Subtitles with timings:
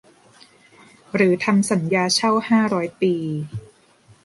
[1.15, 3.15] หรือทำสัญญาเช่าห้าร้อยปี